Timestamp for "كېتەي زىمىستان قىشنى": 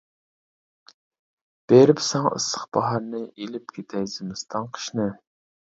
3.79-5.13